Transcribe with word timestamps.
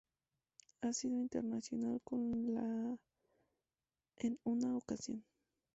Ha 0.81 0.93
sido 0.93 1.19
internacional 1.19 2.01
con 2.03 2.55
la 2.55 2.97
en 4.17 4.39
una 4.43 4.75
ocasión. 4.75 5.23